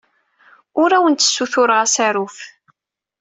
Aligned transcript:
Ur 0.81 0.89
awent-ssutureɣ 0.91 1.79
asaruf. 1.85 2.37